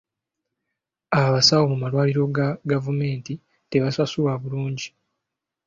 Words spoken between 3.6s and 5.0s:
tebasasulwa bulungi.